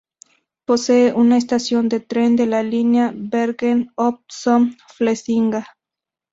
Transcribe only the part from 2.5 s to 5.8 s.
línea Bergen op Zoom-Flesinga.